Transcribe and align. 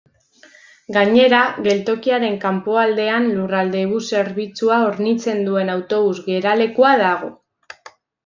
Gainera, 0.95 1.41
geltokiaren 1.67 2.37
kanpoaldean 2.45 3.27
Lurraldebus 3.35 4.01
zerbitzua 4.15 4.79
hornitzen 4.87 5.45
duen 5.49 5.71
autobus 5.77 6.17
geralekua 6.31 6.95
dago. 7.05 7.31